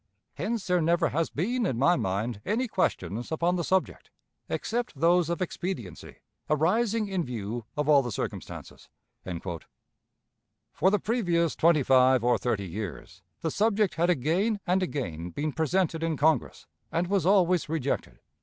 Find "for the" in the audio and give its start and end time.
10.73-10.97